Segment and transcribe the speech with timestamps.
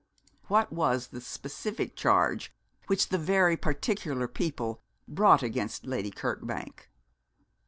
[0.47, 2.51] What was the specific charge
[2.87, 6.89] which the very particular people brought against Lady Kirkbank?